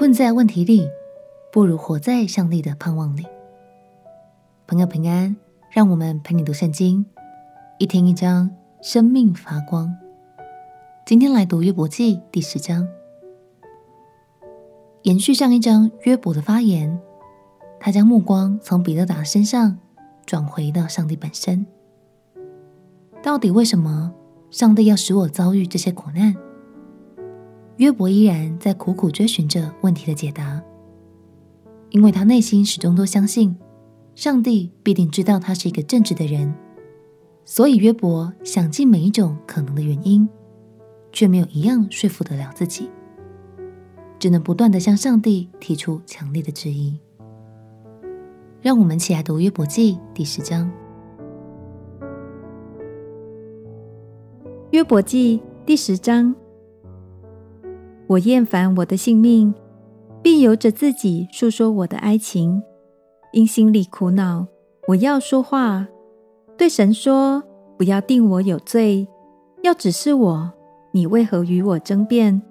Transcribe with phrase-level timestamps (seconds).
[0.00, 0.88] 困在问题里，
[1.52, 3.26] 不如活在上帝的盼望里。
[4.66, 5.36] 朋友平安，
[5.70, 7.04] 让我们陪你读圣经，
[7.78, 8.50] 一天一章，
[8.80, 9.94] 生命发光。
[11.04, 12.88] 今天来读约伯记第十章，
[15.02, 16.98] 延续上一章约伯的发言，
[17.78, 19.78] 他将目光从彼得达身上
[20.24, 21.66] 转回到上帝本身。
[23.22, 24.14] 到底为什么
[24.50, 26.34] 上帝要使我遭遇这些苦难？
[27.80, 30.62] 约伯依然在苦苦追寻着问题的解答，
[31.88, 33.56] 因为他内心始终都相信
[34.14, 36.54] 上帝必定知道他是一个正直的人，
[37.46, 40.28] 所以约伯想尽每一种可能的原因，
[41.10, 42.90] 却没有一样说服得了自己，
[44.18, 47.00] 只能不断地向上帝提出强烈的质疑。
[48.60, 50.70] 让我们一起来读约伯记第十章。
[54.70, 56.36] 约伯记第十章。
[58.10, 59.54] 我厌烦我的性命，
[60.20, 62.60] 并由着自己述说我的哀情，
[63.32, 64.48] 因心里苦恼，
[64.88, 65.86] 我要说话，
[66.58, 67.40] 对神说：
[67.78, 69.06] 不要定我有罪，
[69.62, 70.52] 要指示我，
[70.90, 72.42] 你为何与我争辩？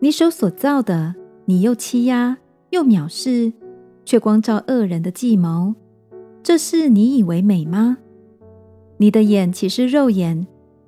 [0.00, 1.14] 你手所造的，
[1.46, 2.36] 你又欺压
[2.68, 3.50] 又藐视，
[4.04, 5.74] 却光照恶人的计谋，
[6.42, 7.96] 这事你以为美吗？
[8.98, 10.46] 你的眼岂是肉眼？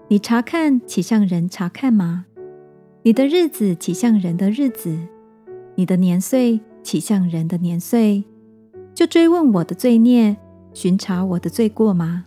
[0.09, 2.27] 你查看岂像人查看吗？
[3.07, 4.97] 你的日子岂像人的日子？
[5.75, 8.25] 你的年岁岂像人的年岁？
[8.95, 10.35] 就追问我的罪孽，
[10.73, 12.25] 寻查我的罪过吗？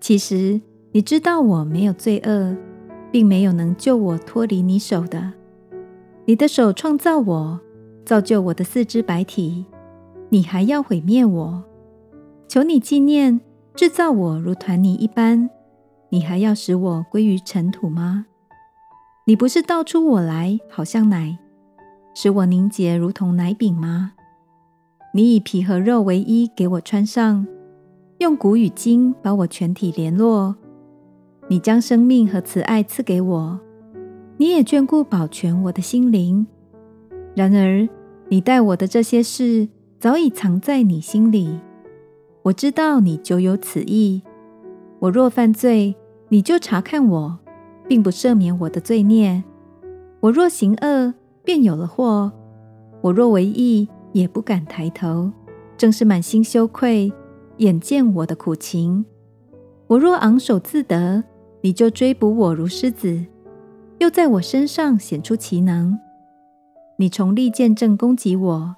[0.00, 0.60] 其实
[0.92, 2.56] 你知道我没有罪恶，
[3.10, 5.32] 并没有能救我脱离你手的。
[6.26, 7.60] 你的手创造我，
[8.04, 9.66] 造就我的四肢白体，
[10.28, 11.64] 你还要毁灭我？
[12.46, 13.40] 求你纪念
[13.74, 15.50] 制造我如团泥一般，
[16.10, 18.26] 你还要使我归于尘土吗？
[19.28, 21.36] 你不是倒出我来，好像奶，
[22.14, 24.12] 使我凝结如同奶饼吗？
[25.12, 27.44] 你以皮和肉为衣给我穿上，
[28.18, 30.54] 用骨与筋把我全体联络。
[31.48, 33.58] 你将生命和慈爱赐给我，
[34.36, 36.46] 你也眷顾保全我的心灵。
[37.34, 37.88] 然而，
[38.28, 41.58] 你待我的这些事早已藏在你心里。
[42.42, 44.22] 我知道你久有此意。
[45.00, 45.96] 我若犯罪，
[46.28, 47.40] 你就察看我。
[47.88, 49.42] 并不赦免我的罪孽。
[50.20, 51.14] 我若行恶，
[51.44, 52.30] 便有了祸；
[53.00, 55.30] 我若为义，也不敢抬头，
[55.76, 57.12] 正是满心羞愧，
[57.58, 59.04] 眼见我的苦情。
[59.86, 61.22] 我若昂首自得，
[61.60, 63.24] 你就追捕我如狮子，
[63.98, 65.98] 又在我身上显出奇能。
[66.98, 68.76] 你从利见正攻击我，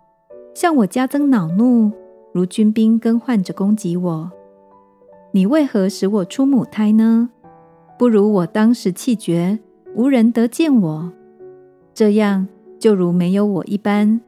[0.55, 1.93] 向我加增恼怒，
[2.35, 4.33] 如军兵更换着攻击我。
[5.31, 7.31] 你为何使我出母胎呢？
[7.99, 9.59] 不如我当时气绝，
[9.95, 11.13] 无人得见我，
[11.93, 12.47] 这样
[12.79, 14.21] 就如没有我一般。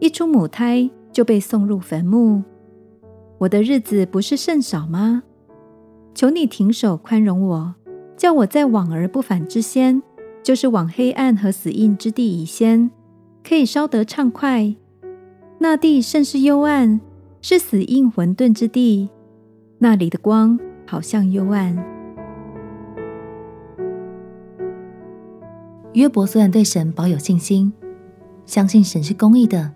[0.00, 2.42] 一出母胎就被送入坟墓。
[3.36, 5.22] 我的日子不是甚少吗？
[6.14, 7.74] 求你停手宽容我，
[8.16, 10.02] 叫我在往而不返之先，
[10.42, 12.90] 就是往黑暗和死荫之地以先，
[13.46, 14.74] 可以稍得畅快。
[15.58, 16.98] 那地甚是幽暗，
[17.42, 19.10] 是死荫混沌之地，
[19.78, 22.01] 那里的光好像幽暗。
[25.94, 27.70] 约伯虽然对神保有信心，
[28.46, 29.72] 相信神是公义的，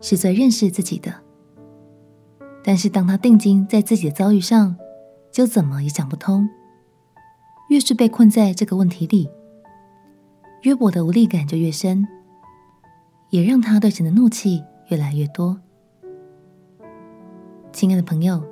[0.00, 1.14] 是最认识自己的，
[2.64, 4.76] 但是当他定睛在自己的遭遇上，
[5.30, 6.48] 就怎么也想不通。
[7.68, 9.30] 越是被困在这个问题里，
[10.62, 12.04] 约伯的无力感就越深，
[13.30, 15.60] 也让他对神的怒气越来越多。
[17.72, 18.42] 亲爱的朋友，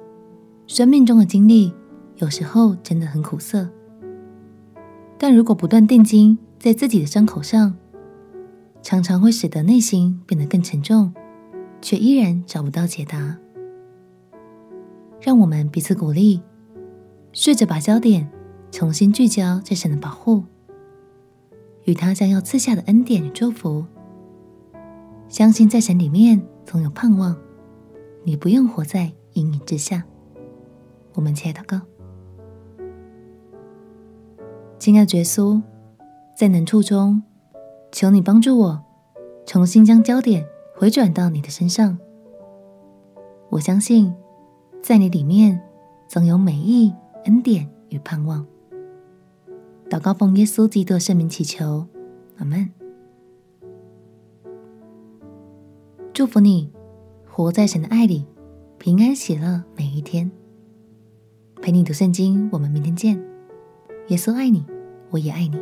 [0.68, 1.74] 生命中的经历
[2.18, 3.68] 有时候真的很苦涩，
[5.18, 7.76] 但如果不断定睛，在自己的伤口上，
[8.82, 11.14] 常常会使得内心变得更沉重，
[11.80, 13.38] 却依然找不到解答。
[15.20, 16.42] 让我们彼此鼓励，
[17.32, 18.28] 试着把焦点
[18.72, 20.42] 重新聚焦在神的保护
[21.84, 23.84] 与他将要赐下的恩典与祝福，
[25.28, 27.36] 相信在神里面总有盼望，
[28.24, 30.04] 你不用活在阴影之下。
[31.14, 31.80] 我们起来祷告，
[34.78, 35.62] 亲爱的耶稣。
[36.38, 37.20] 在难处中，
[37.90, 38.84] 求你帮助我，
[39.44, 41.98] 重新将焦点回转到你的身上。
[43.48, 44.14] 我相信，
[44.80, 45.60] 在你里面
[46.06, 46.94] 总有美意、
[47.24, 48.46] 恩典与盼望。
[49.90, 51.88] 祷告奉耶稣基督圣名祈求，
[52.36, 52.70] 阿门。
[56.12, 56.70] 祝福你，
[57.28, 58.24] 活在神的爱里，
[58.78, 60.30] 平安喜乐每一天。
[61.60, 63.20] 陪你读圣经，我们明天见。
[64.06, 64.64] 耶稣爱你，
[65.10, 65.60] 我也爱你。